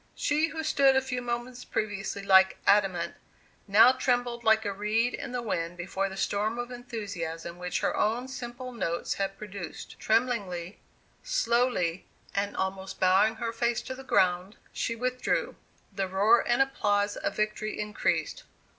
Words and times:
She 0.15 0.47
who 0.47 0.63
stood 0.63 0.95
a 0.95 1.01
few 1.03 1.21
moments 1.21 1.63
previous 1.63 2.15
like 2.15 2.57
adamant, 2.65 3.13
now 3.67 3.91
trembled 3.91 4.43
like 4.43 4.65
a 4.65 4.73
reed 4.73 5.13
in 5.13 5.31
the 5.31 5.43
wind 5.43 5.77
before 5.77 6.09
the 6.09 6.17
storm 6.17 6.57
of 6.57 6.71
enthusiasm 6.71 7.59
which 7.59 7.81
her 7.81 7.95
own 7.95 8.27
simple 8.27 8.71
notes 8.71 9.13
had 9.21 9.37
produced. 9.37 9.99
Tremblingly, 9.99 10.79
slowly, 11.21 12.07
and 12.33 12.57
almost 12.57 12.99
bowing 12.99 13.35
her 13.35 13.53
face 13.53 13.83
to 13.83 13.93
the 13.93 14.03
ground, 14.03 14.55
she 14.73 14.95
withdrew. 14.95 15.55
The 15.93 16.07
roar 16.07 16.41
and 16.47 16.63
applause 16.63 17.15
of 17.15 17.35
victory 17.35 17.79
increased. 17.79 18.41